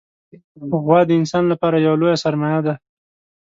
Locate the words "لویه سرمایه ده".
2.01-2.73